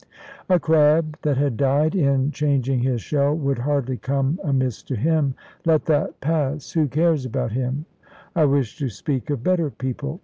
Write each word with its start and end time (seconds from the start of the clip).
A 0.49 0.59
crab 0.59 1.15
that 1.21 1.37
had 1.37 1.57
died 1.57 1.93
in 1.93 2.31
changing 2.31 2.79
his 2.79 3.03
shell 3.03 3.35
would 3.37 3.59
hardly 3.59 3.97
come 3.97 4.39
amiss 4.43 4.81
to 4.81 4.95
him. 4.95 5.35
Let 5.63 5.85
that 5.85 6.19
pass 6.21 6.71
who 6.71 6.87
cares 6.87 7.23
about 7.23 7.51
him? 7.51 7.85
I 8.35 8.45
wish 8.45 8.75
to 8.79 8.89
speak 8.89 9.29
of 9.29 9.43
better 9.43 9.69
people. 9.69 10.19